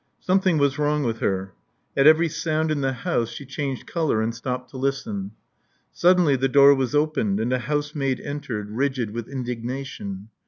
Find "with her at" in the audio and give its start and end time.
1.03-2.07